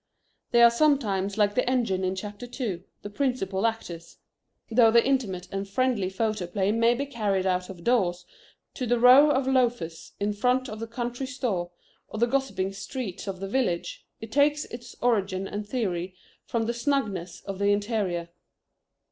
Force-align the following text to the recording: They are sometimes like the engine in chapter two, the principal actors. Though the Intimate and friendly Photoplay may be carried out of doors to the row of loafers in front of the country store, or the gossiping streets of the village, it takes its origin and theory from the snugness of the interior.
They 0.49 0.63
are 0.63 0.71
sometimes 0.71 1.37
like 1.37 1.53
the 1.53 1.69
engine 1.69 2.03
in 2.03 2.15
chapter 2.15 2.47
two, 2.47 2.85
the 3.03 3.09
principal 3.11 3.67
actors. 3.67 4.17
Though 4.71 4.89
the 4.89 5.05
Intimate 5.05 5.47
and 5.51 5.69
friendly 5.69 6.09
Photoplay 6.09 6.71
may 6.71 6.95
be 6.95 7.05
carried 7.05 7.45
out 7.45 7.69
of 7.69 7.83
doors 7.83 8.25
to 8.73 8.87
the 8.87 8.97
row 8.99 9.29
of 9.29 9.45
loafers 9.47 10.13
in 10.19 10.33
front 10.33 10.67
of 10.69 10.79
the 10.79 10.87
country 10.87 11.27
store, 11.27 11.69
or 12.07 12.17
the 12.17 12.25
gossiping 12.25 12.73
streets 12.73 13.27
of 13.27 13.39
the 13.39 13.47
village, 13.47 14.03
it 14.19 14.31
takes 14.31 14.65
its 14.65 14.95
origin 15.03 15.47
and 15.47 15.69
theory 15.69 16.15
from 16.47 16.65
the 16.65 16.73
snugness 16.73 17.41
of 17.41 17.59
the 17.59 17.69
interior. 17.71 18.29